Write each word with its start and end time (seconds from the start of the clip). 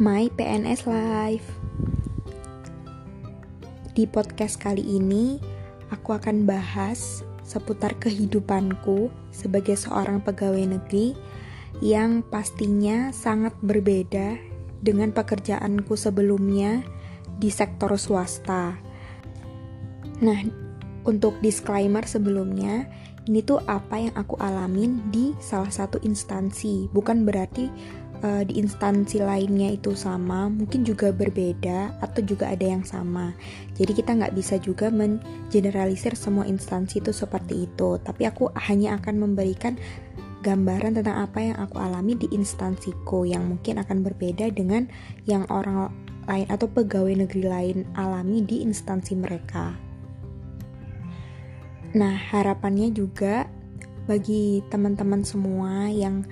My 0.00 0.32
PNS 0.32 0.88
Life. 0.88 1.44
Di 3.92 4.08
podcast 4.08 4.56
kali 4.56 4.80
ini, 4.80 5.36
aku 5.92 6.16
akan 6.16 6.48
bahas 6.48 7.20
seputar 7.44 8.00
kehidupanku 8.00 9.12
sebagai 9.28 9.76
seorang 9.76 10.24
pegawai 10.24 10.72
negeri 10.72 11.12
yang 11.84 12.24
pastinya 12.24 13.12
sangat 13.12 13.52
berbeda 13.60 14.40
dengan 14.80 15.12
pekerjaanku 15.12 15.92
sebelumnya 16.00 16.80
di 17.36 17.52
sektor 17.52 17.92
swasta. 18.00 18.80
Nah, 20.24 20.40
untuk 21.04 21.36
disclaimer 21.44 22.08
sebelumnya, 22.08 22.88
ini 23.28 23.44
tuh 23.44 23.60
apa 23.68 24.00
yang 24.00 24.16
aku 24.16 24.40
alamin 24.40 25.12
di 25.12 25.36
salah 25.44 25.68
satu 25.68 26.00
instansi, 26.00 26.88
bukan 26.88 27.28
berarti 27.28 27.68
uh, 28.22 28.42
di 28.44 28.60
instansi 28.60 29.20
lainnya 29.20 29.74
itu 29.76 29.92
sama, 29.96 30.48
mungkin 30.48 30.84
juga 30.84 31.12
berbeda 31.12 32.00
atau 32.00 32.20
juga 32.24 32.52
ada 32.52 32.64
yang 32.64 32.84
sama. 32.84 33.32
Jadi 33.76 33.92
kita 33.96 34.16
nggak 34.16 34.34
bisa 34.36 34.56
juga 34.60 34.88
mengeneralisir 34.92 36.16
semua 36.16 36.44
instansi 36.44 37.00
itu 37.00 37.12
seperti 37.12 37.68
itu. 37.68 37.96
Tapi 38.00 38.22
aku 38.28 38.52
hanya 38.56 38.96
akan 39.00 39.28
memberikan 39.28 39.76
gambaran 40.40 40.96
tentang 40.96 41.20
apa 41.28 41.38
yang 41.40 41.56
aku 41.60 41.76
alami 41.76 42.16
di 42.16 42.28
instansiku 42.32 43.28
yang 43.28 43.44
mungkin 43.44 43.76
akan 43.76 44.00
berbeda 44.00 44.48
dengan 44.52 44.88
yang 45.28 45.44
orang 45.52 45.92
lain 46.24 46.48
atau 46.48 46.64
pegawai 46.70 47.12
negeri 47.26 47.44
lain 47.44 47.78
alami 47.96 48.40
di 48.44 48.64
instansi 48.64 49.16
mereka. 49.18 49.76
Nah, 51.90 52.14
harapannya 52.14 52.94
juga 52.94 53.50
bagi 54.06 54.62
teman-teman 54.70 55.26
semua 55.26 55.90
yang 55.90 56.22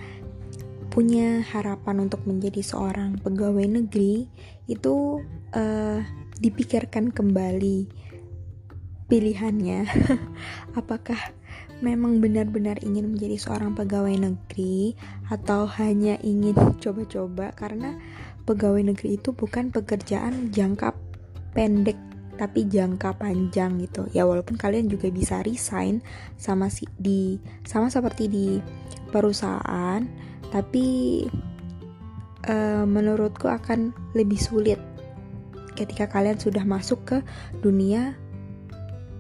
punya 0.89 1.45
harapan 1.45 2.09
untuk 2.09 2.25
menjadi 2.25 2.65
seorang 2.65 3.21
pegawai 3.21 3.65
negeri 3.65 4.27
itu 4.69 5.23
uh, 5.53 6.01
dipikirkan 6.41 7.13
kembali 7.13 7.89
pilihannya. 9.09 9.89
Apakah 10.81 11.19
memang 11.81 12.21
benar-benar 12.21 12.83
ingin 12.85 13.17
menjadi 13.17 13.37
seorang 13.41 13.73
pegawai 13.73 14.17
negeri 14.17 14.95
atau 15.33 15.65
hanya 15.81 16.21
ingin 16.21 16.55
coba-coba? 16.83 17.53
Karena 17.57 17.97
pegawai 18.45 18.93
negeri 18.95 19.21
itu 19.21 19.33
bukan 19.33 19.73
pekerjaan 19.73 20.53
jangka 20.53 20.95
pendek 21.57 21.97
tapi 22.39 22.71
jangka 22.71 23.19
panjang 23.19 23.83
gitu. 23.83 24.07
Ya 24.15 24.23
walaupun 24.23 24.55
kalian 24.55 24.87
juga 24.87 25.11
bisa 25.11 25.43
resign 25.43 26.01
sama 26.39 26.71
si 26.71 26.87
di 26.95 27.43
sama 27.67 27.91
seperti 27.91 28.31
di 28.31 28.47
perusahaan 29.11 30.07
tapi 30.49 31.27
uh, 32.49 32.85
menurutku 32.89 33.49
akan 33.49 33.93
lebih 34.17 34.41
sulit 34.41 34.81
ketika 35.79 36.11
kalian 36.11 36.39
sudah 36.41 36.67
masuk 36.67 37.01
ke 37.07 37.17
dunia 37.63 38.19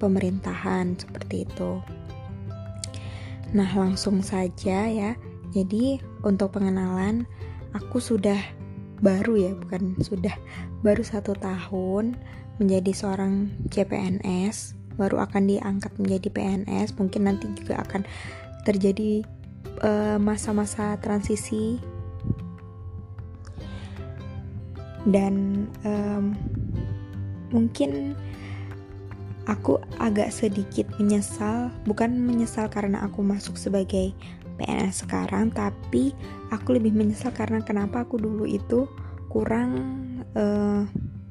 pemerintahan 0.02 0.98
seperti 0.98 1.46
itu. 1.46 1.82
Nah, 3.54 3.70
langsung 3.72 4.20
saja 4.20 4.90
ya. 4.90 5.14
Jadi, 5.54 6.02
untuk 6.26 6.58
pengenalan, 6.58 7.24
aku 7.72 8.02
sudah 8.02 8.36
baru 9.00 9.34
ya, 9.38 9.52
bukan 9.56 9.96
sudah 10.02 10.34
baru 10.82 11.00
satu 11.00 11.32
tahun 11.38 12.18
menjadi 12.58 12.92
seorang 12.92 13.48
CPNS, 13.70 14.76
baru 14.98 15.24
akan 15.24 15.48
diangkat 15.48 15.92
menjadi 15.96 16.28
PNS. 16.28 16.98
Mungkin 16.98 17.22
nanti 17.24 17.46
juga 17.54 17.80
akan 17.86 18.04
terjadi 18.66 19.24
masa-masa 20.18 20.94
uh, 20.94 20.98
transisi. 21.00 21.78
Dan 25.08 25.66
um, 25.86 26.36
mungkin 27.48 28.12
aku 29.48 29.80
agak 29.96 30.28
sedikit 30.28 30.84
menyesal 31.00 31.72
bukan 31.88 32.12
menyesal 32.20 32.68
karena 32.68 33.00
aku 33.08 33.24
masuk 33.24 33.56
sebagai 33.56 34.12
PNS 34.60 35.08
sekarang 35.08 35.48
tapi 35.48 36.12
aku 36.52 36.76
lebih 36.76 36.92
menyesal 36.92 37.32
karena 37.32 37.64
kenapa 37.64 38.04
aku 38.04 38.20
dulu 38.20 38.44
itu 38.44 38.84
kurang 39.32 39.70
uh, 40.36 40.84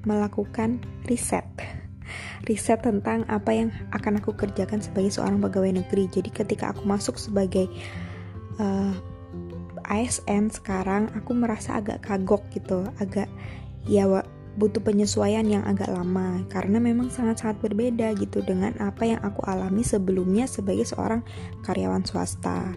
melakukan 0.08 0.82
riset. 1.06 1.46
Riset 2.48 2.80
tentang 2.80 3.28
apa 3.28 3.52
yang 3.52 3.70
akan 3.92 4.24
aku 4.24 4.32
kerjakan 4.32 4.80
sebagai 4.80 5.12
seorang 5.12 5.44
pegawai 5.44 5.84
negeri. 5.84 6.08
Jadi 6.08 6.32
ketika 6.32 6.72
aku 6.72 6.88
masuk 6.88 7.20
sebagai 7.20 7.68
uh, 8.60 8.94
eh, 9.88 10.04
ASN 10.04 10.52
sekarang 10.52 11.10
aku 11.16 11.32
merasa 11.32 11.80
agak 11.80 12.04
kagok 12.04 12.44
gitu, 12.52 12.84
agak 13.00 13.32
ya 13.88 14.06
butuh 14.58 14.82
penyesuaian 14.82 15.46
yang 15.46 15.64
agak 15.70 15.88
lama 15.94 16.42
karena 16.50 16.82
memang 16.82 17.14
sangat-sangat 17.14 17.62
berbeda 17.62 18.18
gitu 18.18 18.42
dengan 18.42 18.74
apa 18.82 19.06
yang 19.06 19.22
aku 19.22 19.46
alami 19.46 19.86
sebelumnya 19.86 20.50
sebagai 20.50 20.84
seorang 20.84 21.22
karyawan 21.62 22.02
swasta. 22.04 22.74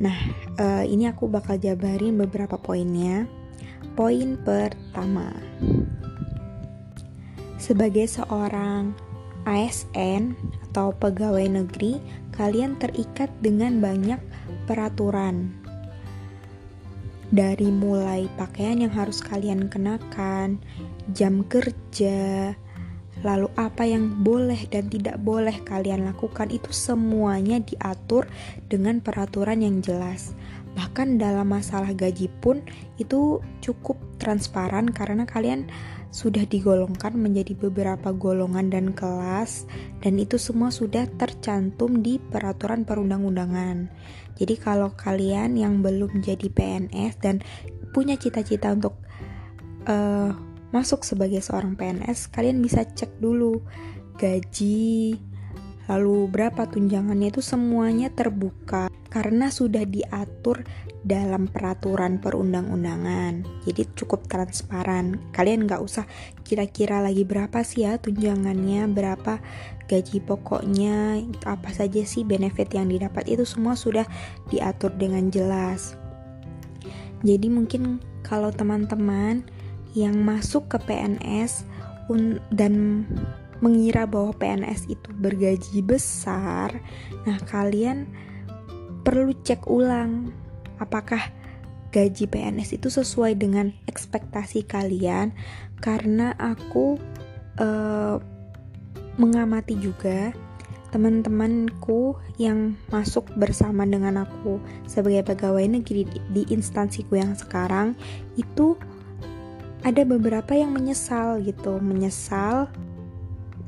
Nah, 0.00 0.18
uh, 0.58 0.82
ini 0.88 1.06
aku 1.06 1.28
bakal 1.28 1.60
jabarin 1.60 2.16
beberapa 2.16 2.56
poinnya. 2.56 3.28
Poin 3.92 4.40
pertama, 4.40 5.28
sebagai 7.60 8.08
seorang 8.08 8.96
ASN 9.44 10.32
atau 10.70 10.96
pegawai 10.96 11.44
negeri, 11.44 12.00
kalian 12.32 12.80
terikat 12.80 13.28
dengan 13.44 13.78
banyak 13.78 14.18
peraturan. 14.64 15.52
Dari 17.32 17.72
mulai 17.72 18.28
pakaian 18.36 18.84
yang 18.84 18.92
harus 18.92 19.24
kalian 19.24 19.72
kenakan, 19.72 20.60
jam 21.16 21.40
kerja, 21.48 22.52
lalu 23.22 23.48
apa 23.54 23.86
yang 23.86 24.22
boleh 24.22 24.68
dan 24.68 24.90
tidak 24.90 25.18
boleh 25.22 25.54
kalian 25.62 26.06
lakukan 26.06 26.50
itu 26.50 26.70
semuanya 26.74 27.62
diatur 27.62 28.26
dengan 28.66 28.98
peraturan 28.98 29.62
yang 29.62 29.78
jelas. 29.82 30.34
Bahkan 30.72 31.20
dalam 31.20 31.52
masalah 31.52 31.92
gaji 31.92 32.32
pun 32.40 32.64
itu 32.96 33.38
cukup 33.60 34.00
transparan 34.16 34.88
karena 34.90 35.28
kalian 35.28 35.68
sudah 36.12 36.44
digolongkan 36.44 37.16
menjadi 37.16 37.56
beberapa 37.56 38.12
golongan 38.12 38.68
dan 38.68 38.92
kelas 38.92 39.64
dan 40.04 40.20
itu 40.20 40.36
semua 40.36 40.68
sudah 40.68 41.08
tercantum 41.16 42.04
di 42.04 42.20
peraturan 42.20 42.84
perundang-undangan. 42.84 43.88
Jadi 44.36 44.54
kalau 44.60 44.92
kalian 44.92 45.56
yang 45.56 45.80
belum 45.80 46.20
jadi 46.20 46.48
PNS 46.52 47.14
dan 47.20 47.40
punya 47.96 48.16
cita-cita 48.16 48.72
untuk 48.72 48.96
uh, 49.88 50.51
masuk 50.72 51.04
sebagai 51.04 51.44
seorang 51.44 51.76
PNS, 51.76 52.32
kalian 52.32 52.64
bisa 52.64 52.82
cek 52.88 53.20
dulu 53.20 53.60
gaji, 54.16 55.20
lalu 55.86 56.28
berapa 56.32 56.68
tunjangannya 56.68 57.28
itu 57.28 57.44
semuanya 57.44 58.08
terbuka 58.08 58.88
karena 59.12 59.52
sudah 59.52 59.84
diatur 59.84 60.64
dalam 61.04 61.50
peraturan 61.50 62.22
perundang-undangan. 62.22 63.44
Jadi 63.68 63.82
cukup 63.92 64.24
transparan. 64.30 65.20
Kalian 65.34 65.68
nggak 65.68 65.82
usah 65.82 66.08
kira-kira 66.46 67.02
lagi 67.02 67.26
berapa 67.26 67.60
sih 67.60 67.84
ya 67.84 68.00
tunjangannya, 68.00 68.88
berapa 68.88 69.42
gaji 69.90 70.24
pokoknya, 70.24 71.20
apa 71.44 71.70
saja 71.74 72.00
sih 72.06 72.24
benefit 72.24 72.72
yang 72.72 72.88
didapat 72.88 73.28
itu 73.28 73.44
semua 73.44 73.76
sudah 73.76 74.06
diatur 74.48 74.94
dengan 74.96 75.28
jelas. 75.28 75.98
Jadi 77.20 77.52
mungkin 77.52 78.00
kalau 78.24 78.48
teman-teman 78.48 79.44
yang 79.92 80.20
masuk 80.24 80.68
ke 80.72 80.78
PNS 80.82 81.68
dan 82.52 83.04
mengira 83.62 84.04
bahwa 84.04 84.34
PNS 84.34 84.90
itu 84.90 85.08
bergaji 85.14 85.80
besar, 85.86 86.82
nah 87.24 87.38
kalian 87.46 88.10
perlu 89.06 89.32
cek 89.32 89.70
ulang 89.70 90.34
apakah 90.82 91.30
gaji 91.92 92.26
PNS 92.26 92.74
itu 92.74 92.88
sesuai 92.88 93.38
dengan 93.38 93.70
ekspektasi 93.86 94.66
kalian. 94.66 95.36
Karena 95.78 96.34
aku 96.38 96.98
uh, 97.60 98.16
mengamati 99.20 99.76
juga 99.78 100.32
teman-temanku 100.92 102.20
yang 102.36 102.76
masuk 102.92 103.24
bersama 103.40 103.88
dengan 103.88 104.28
aku 104.28 104.60
sebagai 104.84 105.32
pegawai 105.32 105.64
negeri 105.64 106.04
di, 106.04 106.18
di 106.28 106.42
instansiku 106.52 107.16
yang 107.16 107.32
sekarang 107.32 107.96
itu 108.36 108.76
ada 109.82 110.02
beberapa 110.06 110.54
yang 110.54 110.74
menyesal 110.74 111.42
gitu 111.42 111.82
menyesal 111.82 112.70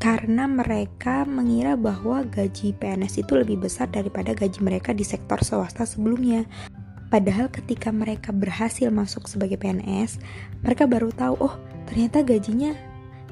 karena 0.02 0.44
mereka 0.50 1.24
mengira 1.24 1.78
bahwa 1.78 2.26
gaji 2.28 2.76
PNS 2.76 3.24
itu 3.24 3.32
lebih 3.38 3.62
besar 3.62 3.88
daripada 3.88 4.34
gaji 4.36 4.60
mereka 4.60 4.90
di 4.92 5.06
sektor 5.06 5.40
swasta 5.40 5.86
sebelumnya 5.88 6.44
Padahal 7.14 7.46
ketika 7.46 7.94
mereka 7.94 8.34
berhasil 8.34 8.90
masuk 8.90 9.30
sebagai 9.30 9.54
PNS, 9.54 10.18
mereka 10.66 10.82
baru 10.90 11.14
tahu, 11.14 11.46
oh 11.46 11.54
ternyata 11.86 12.26
gajinya 12.26 12.74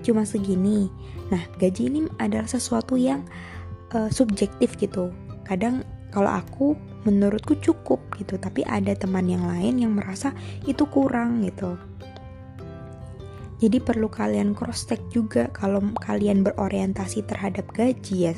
cuma 0.06 0.23
segini. 0.23 0.87
Nah, 1.34 1.43
gaji 1.58 1.90
ini 1.90 2.00
adalah 2.23 2.46
sesuatu 2.46 2.94
yang 2.94 3.26
uh, 3.90 4.06
subjektif 4.06 4.79
gitu. 4.79 5.11
Kadang 5.43 5.82
kalau 6.14 6.31
aku 6.31 6.79
menurutku 7.02 7.58
cukup 7.58 7.99
gitu 8.14 8.38
tapi 8.38 8.62
ada 8.62 8.94
teman 8.94 9.26
yang 9.26 9.43
lain 9.50 9.82
yang 9.82 9.99
merasa 9.99 10.31
itu 10.70 10.87
kurang 10.87 11.43
gitu 11.43 11.75
jadi 13.62 13.79
perlu 13.79 14.11
kalian 14.11 14.59
cross 14.59 14.91
check 14.91 14.99
juga 15.14 15.47
kalau 15.55 15.79
kalian 16.03 16.43
berorientasi 16.43 17.23
terhadap 17.31 17.70
gaji 17.70 18.32
ya 18.32 18.35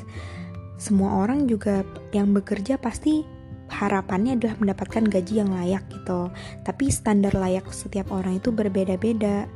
semua 0.77 1.25
orang 1.25 1.49
juga 1.49 1.81
yang 2.13 2.35
bekerja 2.35 2.77
pasti 2.77 3.25
harapannya 3.71 4.37
adalah 4.37 4.55
mendapatkan 4.61 5.03
gaji 5.09 5.41
yang 5.41 5.49
layak 5.49 5.81
gitu. 5.89 6.29
Tapi 6.61 6.91
standar 6.93 7.33
layak 7.33 7.65
setiap 7.73 8.13
orang 8.13 8.37
itu 8.37 8.53
berbeda-beda. 8.53 9.49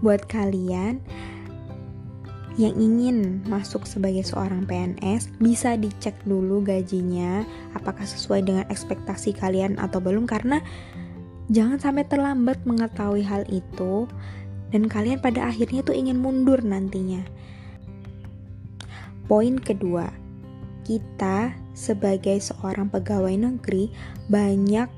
Buat 0.00 0.24
kalian 0.30 1.02
yang 2.60 2.76
ingin 2.76 3.40
masuk 3.48 3.88
sebagai 3.88 4.28
seorang 4.28 4.68
PNS 4.68 5.40
bisa 5.40 5.72
dicek 5.72 6.12
dulu 6.28 6.60
gajinya 6.60 7.48
apakah 7.72 8.04
sesuai 8.04 8.44
dengan 8.44 8.68
ekspektasi 8.68 9.32
kalian 9.32 9.80
atau 9.80 10.04
belum 10.04 10.28
karena 10.28 10.60
jangan 11.48 11.80
sampai 11.80 12.04
terlambat 12.04 12.60
mengetahui 12.68 13.24
hal 13.24 13.48
itu 13.48 14.04
dan 14.72 14.88
kalian 14.88 15.20
pada 15.20 15.52
akhirnya 15.52 15.84
tuh 15.84 15.94
ingin 15.94 16.18
mundur 16.18 16.64
nantinya. 16.64 17.22
Poin 19.28 19.60
kedua, 19.60 20.10
kita 20.82 21.54
sebagai 21.76 22.40
seorang 22.42 22.90
pegawai 22.90 23.36
negeri 23.38 23.92
banyak 24.32 24.88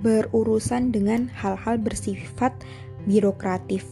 berurusan 0.00 0.94
dengan 0.94 1.28
hal-hal 1.34 1.76
bersifat 1.76 2.54
birokratif 3.04 3.84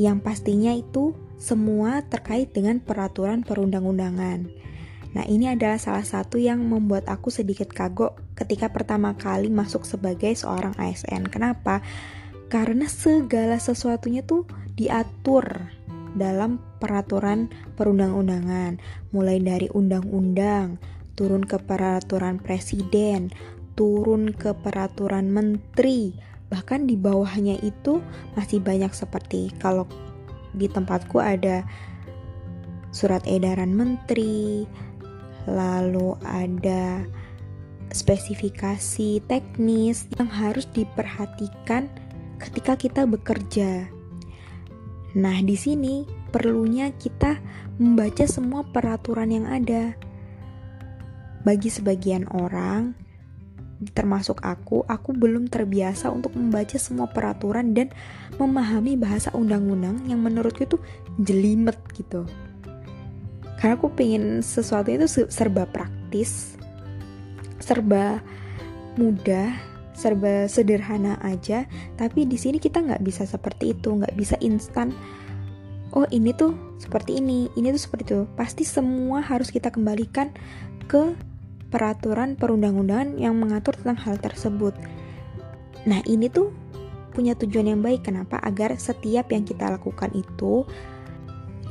yang 0.00 0.24
pastinya 0.24 0.72
itu 0.72 1.12
semua 1.36 2.00
terkait 2.06 2.54
dengan 2.54 2.80
peraturan 2.80 3.44
perundang-undangan. 3.44 4.48
Nah, 5.12 5.24
ini 5.28 5.52
adalah 5.52 5.76
salah 5.76 6.06
satu 6.06 6.40
yang 6.40 6.64
membuat 6.64 7.04
aku 7.12 7.28
sedikit 7.28 7.68
kagok 7.68 8.16
ketika 8.32 8.72
pertama 8.72 9.12
kali 9.12 9.52
masuk 9.52 9.84
sebagai 9.84 10.32
seorang 10.32 10.72
ASN. 10.80 11.28
Kenapa? 11.28 11.84
Karena 12.52 12.84
segala 12.84 13.56
sesuatunya 13.56 14.20
tuh 14.28 14.44
diatur 14.76 15.72
dalam 16.12 16.60
peraturan 16.76 17.48
perundang-undangan, 17.80 18.76
mulai 19.16 19.40
dari 19.40 19.72
undang-undang, 19.72 20.76
turun 21.16 21.48
ke 21.48 21.56
peraturan 21.56 22.36
presiden, 22.36 23.32
turun 23.72 24.36
ke 24.36 24.52
peraturan 24.52 25.32
menteri, 25.32 26.12
bahkan 26.52 26.84
di 26.84 26.92
bawahnya 26.92 27.56
itu 27.64 28.04
masih 28.36 28.60
banyak 28.60 28.92
seperti 28.92 29.48
kalau 29.56 29.88
di 30.52 30.68
tempatku 30.68 31.24
ada 31.24 31.64
surat 32.92 33.24
edaran 33.24 33.72
menteri, 33.72 34.68
lalu 35.48 36.20
ada 36.28 37.00
spesifikasi 37.96 39.24
teknis 39.24 40.04
yang 40.20 40.28
harus 40.28 40.68
diperhatikan 40.76 41.88
ketika 42.42 42.74
kita 42.74 43.06
bekerja. 43.06 43.86
Nah, 45.14 45.36
di 45.44 45.54
sini 45.54 46.08
perlunya 46.32 46.90
kita 46.96 47.38
membaca 47.78 48.24
semua 48.26 48.66
peraturan 48.66 49.30
yang 49.30 49.46
ada. 49.46 49.94
Bagi 51.42 51.68
sebagian 51.68 52.26
orang, 52.30 52.94
termasuk 53.90 54.38
aku, 54.46 54.86
aku 54.86 55.10
belum 55.10 55.50
terbiasa 55.50 56.06
untuk 56.14 56.38
membaca 56.38 56.78
semua 56.78 57.10
peraturan 57.10 57.74
dan 57.74 57.90
memahami 58.38 58.94
bahasa 58.94 59.34
undang-undang 59.34 60.06
yang 60.06 60.22
menurutku 60.22 60.62
itu 60.62 60.78
jelimet 61.18 61.76
gitu. 61.98 62.22
Karena 63.58 63.74
aku 63.78 63.90
pengen 63.90 64.42
sesuatu 64.42 64.90
itu 64.90 65.06
serba 65.30 65.66
praktis, 65.66 66.54
serba 67.58 68.22
mudah, 68.94 69.54
serba 69.92 70.48
sederhana 70.48 71.20
aja. 71.20 71.68
Tapi 71.96 72.24
di 72.24 72.36
sini 72.40 72.56
kita 72.58 72.80
nggak 72.80 73.04
bisa 73.04 73.28
seperti 73.28 73.76
itu, 73.76 73.92
nggak 73.92 74.16
bisa 74.16 74.36
instan. 74.40 74.92
Oh 75.92 76.08
ini 76.08 76.32
tuh 76.32 76.56
seperti 76.80 77.20
ini, 77.20 77.52
ini 77.54 77.68
tuh 77.76 77.82
seperti 77.84 78.02
itu. 78.08 78.20
Pasti 78.34 78.64
semua 78.64 79.20
harus 79.20 79.52
kita 79.52 79.68
kembalikan 79.68 80.32
ke 80.88 81.12
peraturan 81.72 82.36
perundang-undangan 82.36 83.16
yang 83.16 83.36
mengatur 83.36 83.76
tentang 83.76 84.00
hal 84.00 84.16
tersebut. 84.20 84.76
Nah, 85.88 86.04
ini 86.04 86.28
tuh 86.28 86.52
punya 87.12 87.36
tujuan 87.36 87.72
yang 87.76 87.80
baik. 87.80 88.08
Kenapa? 88.08 88.40
Agar 88.44 88.76
setiap 88.76 89.32
yang 89.32 89.44
kita 89.44 89.68
lakukan 89.72 90.12
itu 90.12 90.64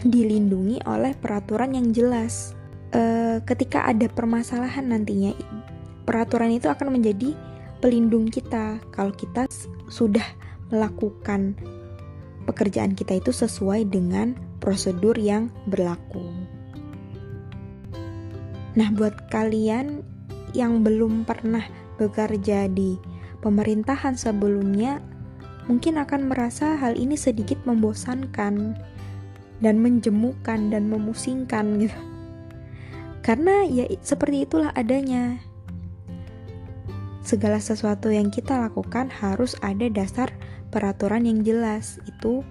dilindungi 0.02 0.82
oleh 0.90 1.14
peraturan 1.18 1.78
yang 1.78 1.94
jelas. 1.94 2.58
E, 2.94 3.02
ketika 3.46 3.86
ada 3.86 4.10
permasalahan 4.10 4.90
nantinya, 4.90 5.38
peraturan 6.06 6.50
itu 6.54 6.70
akan 6.70 6.98
menjadi 6.98 7.38
pelindung 7.82 8.30
kita 8.30 8.78
kalau 8.94 9.12
kita 9.12 9.50
sudah 9.90 10.24
melakukan 10.70 11.58
pekerjaan 12.46 12.94
kita 12.94 13.20
itu 13.20 13.34
sesuai 13.34 13.90
dengan 13.90 14.38
prosedur 14.62 15.18
yang 15.18 15.50
berlaku. 15.68 16.22
Nah, 18.78 18.88
buat 18.96 19.28
kalian 19.28 20.00
yang 20.56 20.86
belum 20.86 21.28
pernah 21.28 21.66
bekerja 22.00 22.72
di 22.72 22.96
pemerintahan 23.44 24.16
sebelumnya, 24.16 25.04
mungkin 25.68 26.00
akan 26.00 26.32
merasa 26.32 26.80
hal 26.80 26.96
ini 26.96 27.20
sedikit 27.20 27.60
membosankan 27.68 28.80
dan 29.60 29.76
menjemukan 29.84 30.72
dan 30.72 30.88
memusingkan 30.88 31.84
gitu. 31.84 32.00
Karena 33.22 33.68
ya 33.68 33.86
seperti 34.02 34.50
itulah 34.50 34.74
adanya. 34.74 35.51
Segala 37.22 37.62
sesuatu 37.62 38.10
yang 38.10 38.34
kita 38.34 38.58
lakukan 38.58 39.14
harus 39.14 39.54
ada 39.62 39.86
dasar 39.94 40.34
peraturan 40.74 41.30
yang 41.30 41.46
jelas. 41.46 42.02
Itu 42.10 42.42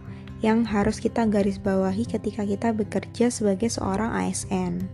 yang 0.40 0.64
harus 0.64 1.02
kita 1.02 1.28
garis 1.28 1.60
bawahi 1.60 2.08
ketika 2.08 2.48
kita 2.48 2.72
bekerja 2.72 3.28
sebagai 3.28 3.68
seorang 3.68 4.14
ASN 4.14 4.88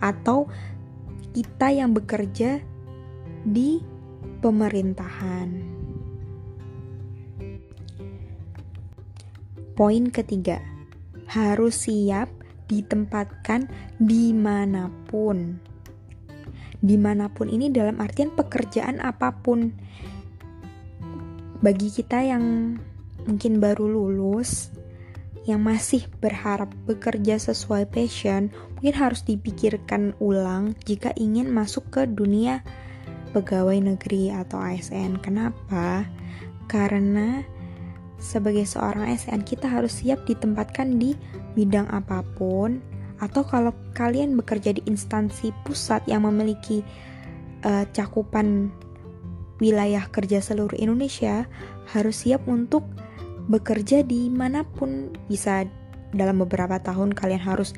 atau 0.00 0.48
kita 1.36 1.68
yang 1.74 1.92
bekerja 1.92 2.62
di 3.44 3.82
pemerintahan. 4.40 5.78
Poin 9.78 10.10
ketiga, 10.10 10.58
harus 11.30 11.86
siap 11.86 12.26
ditempatkan 12.66 13.70
di 14.02 14.34
mana 14.34 14.90
pun. 15.06 15.67
Di 16.78 16.96
mana 16.96 17.30
pun 17.30 17.50
ini 17.50 17.70
dalam 17.70 17.98
artian 17.98 18.30
pekerjaan 18.34 19.02
apa 19.02 19.34
pun. 19.34 19.74
Bagi 21.58 21.90
kita 21.90 22.22
yang 22.22 22.78
mungkin 23.26 23.58
baru 23.58 23.90
lulus, 23.90 24.70
yang 25.48 25.64
masih 25.64 26.04
berharap 26.20 26.68
bekerja 26.84 27.40
sesuai 27.40 27.88
passion 27.88 28.52
mungkin 28.76 28.94
harus 28.94 29.24
dipikirkan 29.24 30.12
ulang 30.20 30.76
jika 30.84 31.16
ingin 31.16 31.48
masuk 31.48 31.88
ke 31.88 32.04
dunia 32.04 32.60
pegawai 33.32 33.80
negeri 33.80 34.28
atau 34.28 34.60
ASN. 34.60 35.16
Kenapa? 35.24 36.04
Karena 36.68 37.40
sebagai 38.20 38.68
seorang 38.68 39.08
ASN 39.08 39.40
kita 39.40 39.72
harus 39.72 40.04
siap 40.04 40.28
ditempatkan 40.28 41.00
di 41.00 41.16
bidang 41.56 41.88
apa 41.88 42.20
pun 42.36 42.84
atau 43.18 43.42
kalau 43.42 43.74
kalian 43.98 44.38
bekerja 44.38 44.78
di 44.78 44.82
instansi 44.86 45.50
pusat 45.66 46.02
yang 46.06 46.26
memiliki 46.26 46.86
uh, 47.66 47.82
cakupan 47.90 48.70
wilayah 49.58 50.06
kerja 50.10 50.38
seluruh 50.38 50.78
Indonesia 50.78 51.46
harus 51.90 52.22
siap 52.22 52.46
untuk 52.46 52.86
bekerja 53.50 54.06
di 54.06 54.30
mana 54.30 54.62
pun 54.62 55.10
bisa 55.26 55.66
dalam 56.14 56.40
beberapa 56.40 56.78
tahun 56.78 57.12
kalian 57.12 57.42
harus 57.42 57.74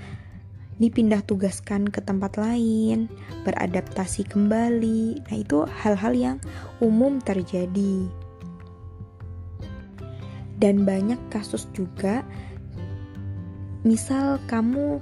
dipindah 0.81 1.21
tugaskan 1.29 1.93
ke 1.93 2.01
tempat 2.01 2.41
lain, 2.41 3.07
beradaptasi 3.45 4.25
kembali. 4.25 5.21
Nah, 5.29 5.37
itu 5.37 5.69
hal-hal 5.69 6.13
yang 6.17 6.37
umum 6.81 7.21
terjadi. 7.21 8.09
Dan 10.57 10.89
banyak 10.89 11.21
kasus 11.29 11.69
juga 11.77 12.25
misal 13.85 14.41
kamu 14.49 15.01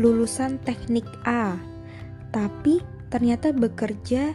lulusan 0.00 0.60
teknik 0.62 1.04
A, 1.26 1.56
tapi 2.32 2.80
ternyata 3.12 3.52
bekerja 3.52 4.32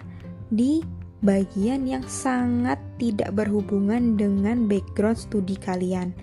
di 0.53 0.85
bagian 1.25 1.89
yang 1.89 2.05
sangat 2.05 2.77
tidak 3.01 3.33
berhubungan 3.33 4.13
dengan 4.15 4.69
background 4.69 5.17
studi 5.17 5.57
kalian, 5.57 6.13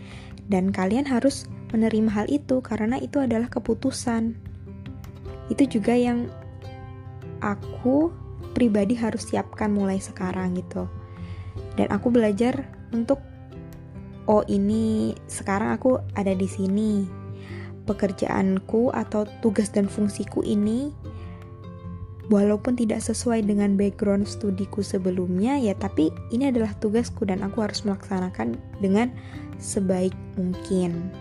dan 0.46 0.70
kalian 0.70 1.02
harus 1.02 1.50
menerima 1.74 2.10
hal 2.10 2.26
itu 2.30 2.62
karena 2.62 3.02
itu 3.02 3.18
adalah 3.18 3.50
keputusan. 3.50 4.38
Itu 5.50 5.66
juga 5.66 5.98
yang 5.98 6.30
aku 7.42 8.14
pribadi 8.54 8.94
harus 8.94 9.26
siapkan 9.26 9.74
mulai 9.74 9.98
sekarang 9.98 10.54
gitu. 10.54 10.86
Dan 11.74 11.90
aku 11.90 12.14
belajar 12.14 12.62
untuk 12.94 13.18
oh 14.30 14.46
ini 14.46 15.12
sekarang 15.26 15.74
aku 15.74 15.98
ada 16.14 16.30
di 16.32 16.46
sini. 16.46 17.23
Pekerjaanku 17.84 18.92
atau 18.92 19.28
tugas 19.44 19.68
dan 19.68 19.86
fungsiku 19.88 20.40
ini 20.40 20.92
walaupun 22.32 22.72
tidak 22.72 23.04
sesuai 23.04 23.44
dengan 23.44 23.76
background 23.76 24.24
studiku 24.24 24.80
sebelumnya 24.80 25.60
ya 25.60 25.76
tapi 25.76 26.08
ini 26.32 26.48
adalah 26.48 26.72
tugasku 26.80 27.28
dan 27.28 27.44
aku 27.44 27.60
harus 27.60 27.84
melaksanakan 27.84 28.56
dengan 28.80 29.12
sebaik 29.60 30.16
mungkin. 30.40 31.12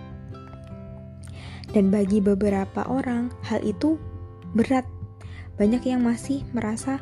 Dan 1.74 1.90
bagi 1.90 2.22
beberapa 2.22 2.86
orang 2.86 3.34
hal 3.44 3.60
itu 3.66 3.98
berat. 4.54 4.86
Banyak 5.58 5.86
yang 5.90 6.06
masih 6.06 6.46
merasa 6.54 7.02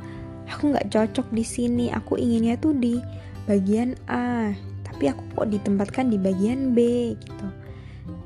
aku 0.52 0.76
nggak 0.76 0.92
cocok 0.92 1.28
di 1.32 1.44
sini 1.48 1.86
aku 1.92 2.20
inginnya 2.20 2.60
tuh 2.60 2.76
di 2.76 3.00
bagian 3.48 3.96
A 4.12 4.52
tapi 4.84 5.10
aku 5.10 5.24
kok 5.34 5.48
ditempatkan 5.50 6.12
di 6.12 6.18
bagian 6.20 6.76
B 6.76 7.12
gitu 7.16 7.48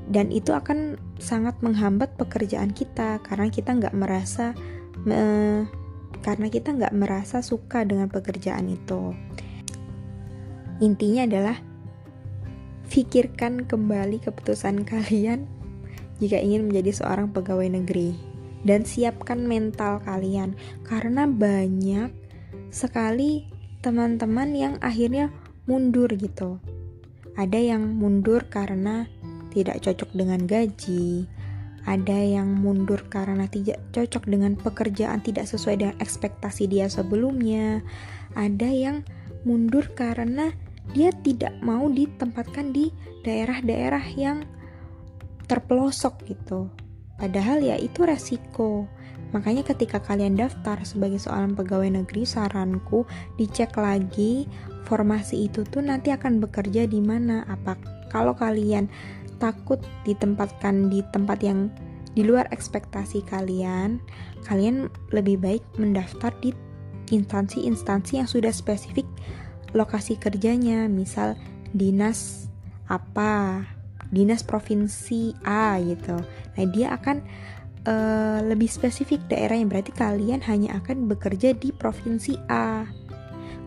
dan 0.06 0.30
itu 0.30 0.54
akan 0.54 1.02
sangat 1.18 1.58
menghambat 1.66 2.14
pekerjaan 2.14 2.70
kita 2.70 3.18
karena 3.26 3.50
kita 3.50 3.74
nggak 3.74 3.96
merasa 3.98 4.54
me, 5.02 5.66
karena 6.22 6.48
kita 6.50 6.74
nggak 6.74 6.94
merasa 6.94 7.42
suka 7.42 7.82
dengan 7.86 8.10
pekerjaan 8.10 8.70
itu. 8.70 9.14
Intinya 10.84 11.26
adalah 11.26 11.58
pikirkan 12.92 13.66
kembali 13.66 14.22
keputusan 14.22 14.84
kalian 14.92 15.50
jika 16.22 16.40
ingin 16.40 16.70
menjadi 16.70 17.04
seorang 17.04 17.34
pegawai 17.34 17.70
negeri. 17.70 18.14
Dan 18.66 18.82
siapkan 18.82 19.46
mental 19.46 20.02
kalian 20.02 20.58
karena 20.82 21.30
banyak 21.30 22.10
sekali 22.74 23.46
teman-teman 23.86 24.58
yang 24.58 24.74
akhirnya 24.82 25.30
mundur 25.70 26.10
gitu. 26.18 26.58
Ada 27.38 27.62
yang 27.62 27.94
mundur 27.94 28.50
karena 28.50 29.06
tidak 29.56 29.80
cocok 29.80 30.12
dengan 30.12 30.44
gaji, 30.44 31.24
ada 31.88 32.18
yang 32.18 32.52
mundur 32.60 33.08
karena 33.08 33.48
tidak 33.48 33.80
cocok 33.96 34.28
dengan 34.28 34.60
pekerjaan 34.60 35.24
tidak 35.24 35.48
sesuai 35.48 35.76
dengan 35.80 35.96
ekspektasi 36.04 36.68
dia 36.68 36.92
sebelumnya, 36.92 37.80
ada 38.36 38.68
yang 38.68 39.08
mundur 39.48 39.88
karena 39.96 40.52
dia 40.92 41.14
tidak 41.24 41.56
mau 41.64 41.88
ditempatkan 41.88 42.76
di 42.76 42.92
daerah-daerah 43.24 44.06
yang 44.18 44.44
terpelosok 45.46 46.26
gitu. 46.30 46.70
Padahal 47.16 47.64
ya 47.64 47.80
itu 47.80 48.04
resiko. 48.04 48.90
Makanya 49.32 49.66
ketika 49.66 50.04
kalian 50.04 50.38
daftar 50.38 50.78
sebagai 50.84 51.18
seorang 51.18 51.56
pegawai 51.58 52.04
negeri, 52.04 52.28
saranku 52.28 53.08
dicek 53.40 53.74
lagi 53.80 54.46
formasi 54.86 55.50
itu 55.50 55.66
tuh 55.66 55.82
nanti 55.82 56.12
akan 56.14 56.44
bekerja 56.44 56.86
di 56.86 57.02
mana. 57.02 57.46
Apa 57.50 57.80
kalau 58.12 58.38
kalian 58.38 58.92
takut 59.38 59.82
ditempatkan 60.08 60.90
di 60.90 61.04
tempat 61.12 61.40
yang 61.44 61.70
di 62.16 62.24
luar 62.24 62.48
ekspektasi 62.50 63.28
kalian, 63.28 64.00
kalian 64.48 64.88
lebih 65.12 65.36
baik 65.36 65.64
mendaftar 65.76 66.32
di 66.40 66.56
instansi-instansi 67.12 68.24
yang 68.24 68.30
sudah 68.30 68.56
spesifik 68.56 69.06
lokasi 69.76 70.16
kerjanya, 70.16 70.88
misal 70.88 71.36
dinas 71.76 72.48
apa, 72.88 73.68
dinas 74.16 74.48
provinsi 74.48 75.36
A 75.44 75.76
gitu. 75.84 76.16
Nah, 76.56 76.66
dia 76.72 76.96
akan 76.96 77.20
uh, 77.84 78.40
lebih 78.48 78.72
spesifik 78.72 79.20
daerah 79.28 79.60
yang 79.60 79.68
berarti 79.68 79.92
kalian 79.92 80.40
hanya 80.48 80.80
akan 80.80 81.12
bekerja 81.12 81.52
di 81.52 81.76
provinsi 81.76 82.40
A. 82.48 82.88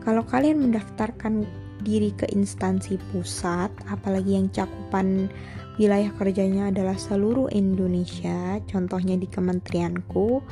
Kalau 0.01 0.25
kalian 0.25 0.65
mendaftarkan 0.65 1.45
diri 1.83 2.11
ke 2.15 2.27
instansi 2.35 2.99
pusat, 3.11 3.71
apalagi 3.87 4.35
yang 4.35 4.51
cakupan 4.51 5.31
wilayah 5.79 6.11
kerjanya 6.19 6.75
adalah 6.75 6.99
seluruh 6.99 7.49
Indonesia, 7.55 8.59
contohnya 8.67 9.15
di 9.15 9.31
kementerianku, 9.31 10.43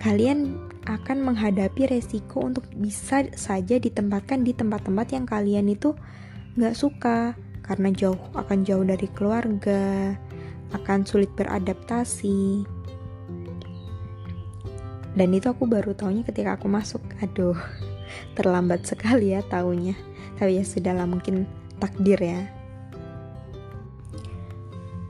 kalian 0.00 0.56
akan 0.86 1.18
menghadapi 1.20 1.90
resiko 1.90 2.46
untuk 2.46 2.64
bisa 2.78 3.26
saja 3.34 3.76
ditempatkan 3.76 4.46
di 4.46 4.54
tempat-tempat 4.54 5.06
yang 5.12 5.26
kalian 5.26 5.66
itu 5.66 5.92
nggak 6.56 6.78
suka 6.78 7.34
karena 7.66 7.90
jauh 7.90 8.20
akan 8.38 8.62
jauh 8.62 8.86
dari 8.86 9.10
keluarga, 9.10 10.14
akan 10.72 11.02
sulit 11.02 11.28
beradaptasi. 11.34 12.62
Dan 15.16 15.32
itu 15.32 15.48
aku 15.48 15.64
baru 15.66 15.96
tahunya 15.96 16.22
ketika 16.22 16.54
aku 16.54 16.68
masuk. 16.70 17.02
Aduh, 17.24 17.56
terlambat 18.34 18.86
sekali 18.86 19.32
ya 19.34 19.42
tahunya. 19.46 19.94
Tapi 20.36 20.60
ya 20.60 20.64
sudahlah 20.64 21.08
mungkin 21.08 21.48
takdir 21.80 22.20
ya. 22.20 22.44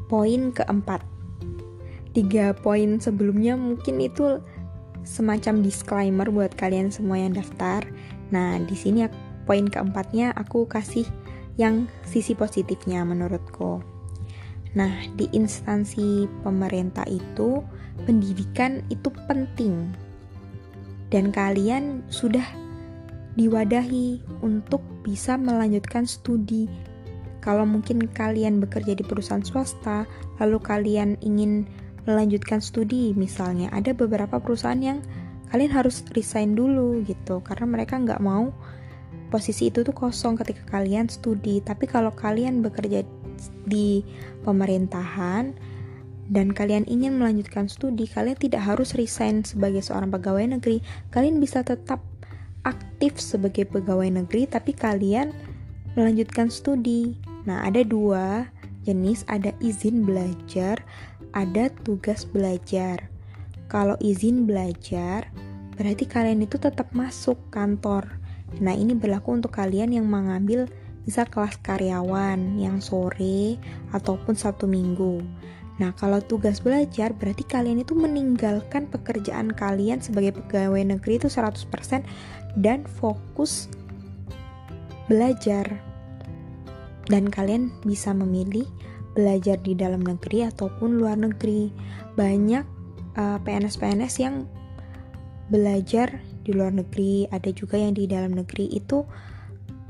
Poin 0.07 0.55
keempat, 0.55 1.03
tiga 2.15 2.55
poin 2.55 3.03
sebelumnya 3.03 3.59
mungkin 3.59 3.99
itu 3.99 4.39
semacam 5.03 5.63
disclaimer 5.63 6.29
buat 6.31 6.55
kalian 6.55 6.95
semua 6.95 7.19
yang 7.19 7.35
daftar. 7.35 7.83
Nah, 8.31 8.59
di 8.63 8.75
sini 8.79 9.07
poin 9.47 9.67
keempatnya 9.67 10.35
aku 10.35 10.67
kasih 10.67 11.07
yang 11.59 11.91
sisi 12.07 12.35
positifnya 12.35 13.03
menurutku. 13.07 13.83
Nah, 14.77 14.93
di 15.17 15.31
instansi 15.33 16.29
pemerintah 16.45 17.09
itu 17.09 17.65
pendidikan 18.05 18.85
itu 18.93 19.09
penting. 19.25 19.95
Dan 21.09 21.33
kalian 21.33 22.05
sudah 22.13 22.45
diwadahi 23.37 24.41
untuk 24.43 24.81
bisa 25.05 25.37
melanjutkan 25.37 26.09
studi 26.09 26.67
kalau 27.47 27.63
mungkin 27.63 28.11
kalian 28.11 28.59
bekerja 28.59 28.99
di 28.99 29.07
perusahaan 29.07 29.47
swasta, 29.47 30.03
lalu 30.43 30.59
kalian 30.59 31.15
ingin 31.23 31.63
melanjutkan 32.03 32.59
studi, 32.59 33.15
misalnya 33.15 33.71
ada 33.71 33.95
beberapa 33.95 34.43
perusahaan 34.43 34.83
yang 34.83 34.99
kalian 35.55 35.71
harus 35.71 36.03
resign 36.19 36.59
dulu 36.59 37.07
gitu, 37.07 37.39
karena 37.47 37.71
mereka 37.71 38.03
nggak 38.03 38.19
mau 38.19 38.51
posisi 39.31 39.71
itu 39.71 39.87
tuh 39.87 39.95
kosong 39.95 40.35
ketika 40.43 40.67
kalian 40.75 41.07
studi. 41.07 41.63
Tapi 41.63 41.87
kalau 41.87 42.11
kalian 42.11 42.67
bekerja 42.67 43.07
di 43.63 44.03
pemerintahan 44.43 45.55
dan 46.27 46.51
kalian 46.51 46.83
ingin 46.91 47.15
melanjutkan 47.15 47.71
studi, 47.71 48.11
kalian 48.11 48.43
tidak 48.43 48.67
harus 48.67 48.99
resign 48.99 49.47
sebagai 49.47 49.87
seorang 49.87 50.11
pegawai 50.11 50.59
negeri. 50.59 50.83
Kalian 51.15 51.39
bisa 51.39 51.63
tetap 51.63 52.03
aktif 52.67 53.23
sebagai 53.23 53.71
pegawai 53.71 54.11
negeri, 54.11 54.51
tapi 54.51 54.75
kalian 54.75 55.31
melanjutkan 55.95 56.51
studi. 56.51 57.15
Nah, 57.47 57.63
ada 57.63 57.87
dua 57.87 58.51
jenis, 58.83 59.23
ada 59.31 59.55
izin 59.63 60.03
belajar, 60.03 60.83
ada 61.31 61.71
tugas 61.87 62.27
belajar. 62.27 63.07
Kalau 63.71 63.95
izin 64.03 64.47
belajar, 64.47 65.31
berarti 65.79 66.05
kalian 66.07 66.43
itu 66.43 66.59
tetap 66.59 66.91
masuk 66.91 67.39
kantor. 67.55 68.19
Nah, 68.59 68.75
ini 68.75 68.95
berlaku 68.99 69.35
untuk 69.39 69.55
kalian 69.55 69.95
yang 69.95 70.07
mengambil 70.07 70.67
bisa 71.07 71.23
kelas 71.23 71.59
karyawan 71.63 72.59
yang 72.59 72.83
sore 72.83 73.63
ataupun 73.95 74.35
satu 74.35 74.67
minggu. 74.67 75.23
Nah, 75.77 75.93
kalau 75.93 76.25
tugas 76.25 76.65
belajar 76.65 77.13
berarti 77.13 77.45
kalian 77.45 77.85
itu 77.85 77.93
meninggalkan 77.93 78.89
pekerjaan 78.89 79.53
kalian 79.53 80.01
sebagai 80.01 80.41
pegawai 80.41 80.97
negeri 80.97 81.21
itu 81.21 81.29
100% 81.29 81.69
dan 82.57 82.89
fokus 82.89 83.69
belajar 85.07 85.69
dan 87.07 87.29
kalian 87.31 87.71
bisa 87.85 88.11
memilih 88.11 88.67
belajar 89.13 89.57
di 89.61 89.77
dalam 89.77 90.01
negeri 90.05 90.49
ataupun 90.49 90.97
luar 90.97 91.17
negeri. 91.21 91.73
Banyak 92.17 92.65
uh, 93.17 93.39
PNS-PNS 93.45 94.15
yang 94.21 94.49
belajar 95.53 96.21
di 96.43 96.57
luar 96.57 96.75
negeri, 96.75 97.29
ada 97.31 97.51
juga 97.53 97.79
yang 97.79 97.95
di 97.95 98.09
dalam 98.09 98.35
negeri 98.35 98.71
itu 98.73 99.07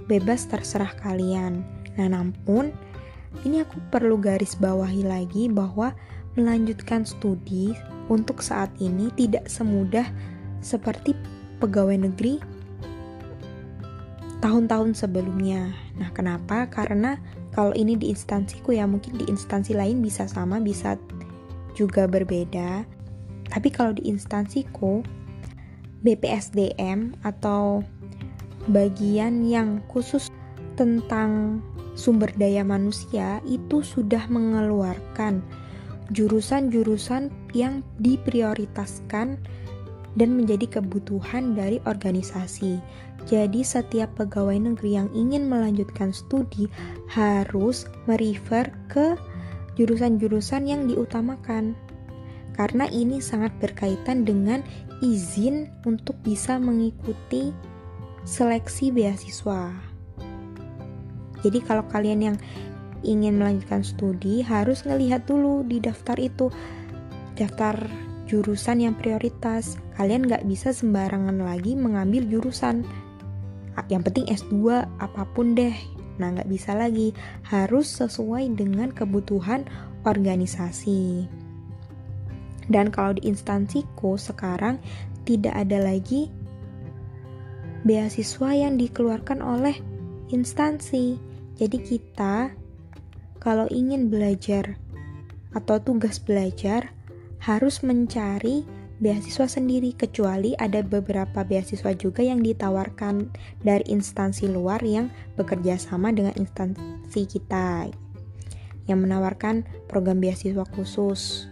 bebas 0.06 0.46
terserah 0.46 0.94
kalian. 1.02 1.64
Nah, 1.96 2.08
namun 2.12 2.74
ini 3.44 3.66
aku 3.66 3.76
perlu 3.92 4.16
garis 4.16 4.56
bawahi 4.56 5.04
lagi 5.04 5.50
bahwa 5.50 5.92
melanjutkan 6.36 7.02
studi 7.02 7.72
untuk 8.06 8.40
saat 8.40 8.70
ini 8.78 9.10
tidak 9.18 9.50
semudah 9.50 10.06
seperti 10.62 11.16
pegawai 11.58 11.96
negeri 11.96 12.38
tahun-tahun 14.44 14.94
sebelumnya. 14.94 15.72
Nah, 15.96 16.12
kenapa? 16.12 16.68
Karena 16.68 17.16
kalau 17.56 17.72
ini 17.72 17.96
di 17.96 18.12
instansiku 18.12 18.76
ya 18.76 18.84
mungkin 18.84 19.16
di 19.16 19.24
instansi 19.26 19.72
lain 19.72 20.04
bisa 20.04 20.28
sama, 20.28 20.60
bisa 20.60 21.00
juga 21.72 22.04
berbeda. 22.04 22.84
Tapi 23.48 23.68
kalau 23.72 23.96
di 23.96 24.06
instansiku 24.06 25.00
BPSDM 26.04 27.16
atau 27.24 27.80
bagian 28.68 29.46
yang 29.46 29.80
khusus 29.88 30.28
tentang 30.76 31.62
sumber 31.96 32.30
daya 32.36 32.62
manusia 32.62 33.40
itu 33.48 33.80
sudah 33.82 34.28
mengeluarkan 34.28 35.40
jurusan-jurusan 36.14 37.34
yang 37.56 37.82
diprioritaskan 37.98 39.40
dan 40.16 40.30
menjadi 40.32 40.80
kebutuhan 40.80 41.58
dari 41.58 41.82
organisasi. 41.84 42.78
Jadi 43.26 43.66
setiap 43.66 44.14
pegawai 44.14 44.54
negeri 44.54 44.96
yang 45.02 45.08
ingin 45.12 45.50
melanjutkan 45.50 46.14
studi 46.14 46.70
harus 47.10 47.90
merefer 48.06 48.70
ke 48.86 49.18
jurusan-jurusan 49.76 50.62
yang 50.68 50.86
diutamakan. 50.88 51.76
karena 52.56 52.88
ini 52.88 53.20
sangat 53.20 53.52
berkaitan 53.60 54.24
dengan 54.24 54.64
izin 55.04 55.68
untuk 55.84 56.16
bisa 56.24 56.56
mengikuti 56.56 57.52
seleksi 58.24 58.88
beasiswa. 58.90 59.85
Jadi 61.46 61.62
kalau 61.62 61.86
kalian 61.86 62.34
yang 62.34 62.36
ingin 63.06 63.38
melanjutkan 63.38 63.86
studi 63.86 64.42
harus 64.42 64.82
ngelihat 64.82 65.30
dulu 65.30 65.62
di 65.62 65.78
daftar 65.78 66.18
itu 66.18 66.50
daftar 67.38 67.86
jurusan 68.26 68.82
yang 68.82 68.98
prioritas. 68.98 69.78
Kalian 69.94 70.26
nggak 70.26 70.42
bisa 70.50 70.74
sembarangan 70.74 71.38
lagi 71.38 71.78
mengambil 71.78 72.26
jurusan. 72.26 72.82
Yang 73.86 74.02
penting 74.10 74.26
S2 74.26 74.82
apa 74.98 75.22
pun 75.30 75.54
deh. 75.54 75.76
Nah 76.18 76.34
nggak 76.34 76.48
bisa 76.50 76.74
lagi, 76.74 77.14
harus 77.46 77.86
sesuai 77.86 78.58
dengan 78.58 78.90
kebutuhan 78.90 79.68
organisasi. 80.02 81.28
Dan 82.66 82.90
kalau 82.90 83.14
di 83.14 83.30
instansiku 83.30 84.18
sekarang 84.18 84.82
tidak 85.22 85.54
ada 85.54 85.78
lagi 85.78 86.26
beasiswa 87.86 88.50
yang 88.50 88.74
dikeluarkan 88.74 89.38
oleh 89.38 89.76
instansi. 90.34 91.25
Jadi 91.56 91.78
kita 91.80 92.52
kalau 93.40 93.64
ingin 93.72 94.12
belajar 94.12 94.76
atau 95.56 95.80
tugas 95.80 96.20
belajar 96.20 96.92
harus 97.40 97.80
mencari 97.80 98.64
beasiswa 98.96 99.44
sendiri 99.44 99.92
kecuali 99.92 100.56
ada 100.56 100.80
beberapa 100.80 101.44
beasiswa 101.44 101.92
juga 101.92 102.24
yang 102.24 102.40
ditawarkan 102.40 103.28
dari 103.60 103.84
instansi 103.92 104.48
luar 104.48 104.80
yang 104.80 105.12
bekerja 105.36 105.76
sama 105.76 106.12
dengan 106.12 106.32
instansi 106.36 107.28
kita 107.28 107.92
yang 108.88 109.02
menawarkan 109.02 109.66
program 109.90 110.22
beasiswa 110.22 110.64
khusus. 110.72 111.50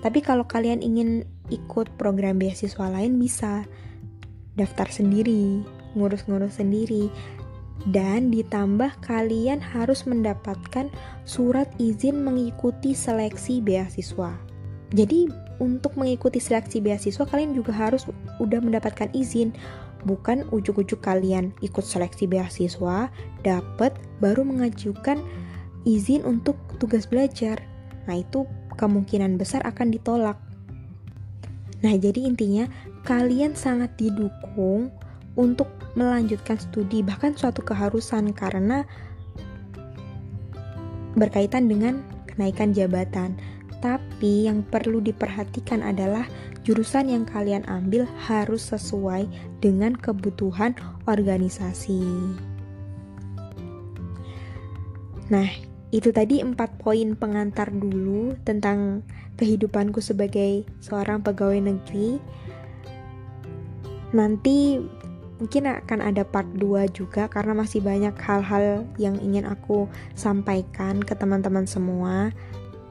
Tapi 0.00 0.22
kalau 0.22 0.46
kalian 0.46 0.80
ingin 0.80 1.26
ikut 1.50 1.90
program 1.98 2.38
beasiswa 2.38 2.86
lain 2.88 3.18
bisa 3.18 3.66
daftar 4.56 4.88
sendiri, 4.88 5.60
ngurus-ngurus 5.98 6.62
sendiri. 6.62 7.12
Dan 7.84 8.32
ditambah 8.32 9.04
kalian 9.04 9.60
harus 9.60 10.08
mendapatkan 10.08 10.88
surat 11.28 11.68
izin 11.76 12.24
mengikuti 12.24 12.96
seleksi 12.96 13.60
beasiswa. 13.60 14.32
Jadi 14.96 15.28
untuk 15.60 15.96
mengikuti 16.00 16.40
seleksi 16.40 16.80
beasiswa 16.80 17.24
kalian 17.28 17.52
juga 17.52 17.76
harus 17.76 18.08
udah 18.40 18.60
mendapatkan 18.60 19.12
izin 19.12 19.52
bukan 20.06 20.46
ujuk-ujuk 20.54 21.02
kalian 21.02 21.50
ikut 21.60 21.82
seleksi 21.82 22.30
beasiswa, 22.30 23.10
dapat 23.42 23.92
baru 24.22 24.46
mengajukan 24.46 25.18
izin 25.82 26.22
untuk 26.22 26.54
tugas 26.78 27.10
belajar. 27.10 27.58
Nah, 28.06 28.22
itu 28.22 28.46
kemungkinan 28.78 29.34
besar 29.34 29.66
akan 29.66 29.90
ditolak. 29.90 30.38
Nah, 31.82 31.94
jadi 31.98 32.22
intinya 32.22 32.70
kalian 33.02 33.58
sangat 33.58 33.98
didukung 33.98 34.94
untuk 35.36 35.68
melanjutkan 35.94 36.56
studi, 36.56 37.04
bahkan 37.04 37.36
suatu 37.36 37.60
keharusan 37.60 38.32
karena 38.32 38.88
berkaitan 41.16 41.68
dengan 41.68 42.04
kenaikan 42.28 42.72
jabatan. 42.72 43.36
Tapi 43.84 44.48
yang 44.48 44.64
perlu 44.64 45.04
diperhatikan 45.04 45.84
adalah 45.84 46.24
jurusan 46.64 47.12
yang 47.12 47.24
kalian 47.28 47.62
ambil 47.68 48.08
harus 48.26 48.72
sesuai 48.72 49.28
dengan 49.60 49.94
kebutuhan 49.94 50.72
organisasi. 51.04 52.02
Nah, 55.28 55.48
itu 55.94 56.10
tadi 56.10 56.42
empat 56.42 56.82
poin 56.82 57.14
pengantar 57.14 57.70
dulu 57.70 58.34
tentang 58.42 59.06
kehidupanku 59.38 60.00
sebagai 60.00 60.64
seorang 60.82 61.22
pegawai 61.22 61.60
negeri. 61.60 62.18
Nanti 64.16 64.80
mungkin 65.36 65.68
akan 65.68 66.00
ada 66.00 66.24
part 66.24 66.48
2 66.56 66.88
juga 66.96 67.28
karena 67.28 67.52
masih 67.52 67.84
banyak 67.84 68.16
hal-hal 68.16 68.88
yang 68.96 69.20
ingin 69.20 69.44
aku 69.44 69.84
sampaikan 70.16 71.00
ke 71.04 71.12
teman-teman 71.12 71.68
semua. 71.68 72.32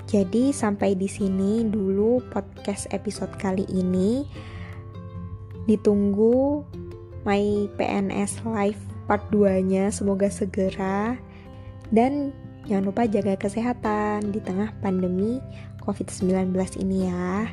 Jadi 0.06 0.54
sampai 0.54 0.93
di 0.93 1.10
sini 1.10 1.65
dulu 1.65 2.22
podcast 2.30 2.86
episode 2.93 3.34
kali 3.41 3.65
ini. 3.74 4.26
Ditunggu 5.65 6.62
my 7.26 7.65
PNS 7.74 8.46
live 8.46 8.82
part 9.10 9.26
2-nya 9.34 9.89
semoga 9.89 10.30
segera 10.30 11.17
dan 11.89 12.30
jangan 12.70 12.93
lupa 12.93 13.10
jaga 13.10 13.34
kesehatan 13.38 14.30
di 14.30 14.38
tengah 14.41 14.70
pandemi 14.82 15.41
COVID-19 15.82 16.54
ini 16.82 17.10
ya. 17.10 17.50